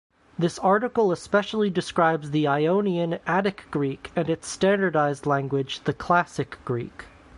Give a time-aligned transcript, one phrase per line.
[0.39, 7.05] This article especially describes the Ionian, Attic Greek and its standardized language, the classic Greek.